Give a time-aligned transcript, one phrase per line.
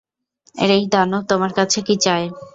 [0.55, 2.25] এই দানব তোমার কাছে কী চায়?